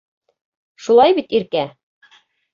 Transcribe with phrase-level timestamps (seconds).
[0.85, 1.63] Шулай бит, Иркә?